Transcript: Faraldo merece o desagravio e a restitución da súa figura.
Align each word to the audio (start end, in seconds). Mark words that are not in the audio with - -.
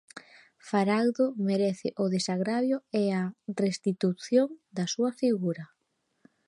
Faraldo 0.69 1.25
merece 1.49 1.89
o 2.03 2.05
desagravio 2.15 2.77
e 3.01 3.03
a 3.21 3.23
restitución 3.63 4.47
da 4.75 4.85
súa 4.93 5.11
figura. 5.21 5.65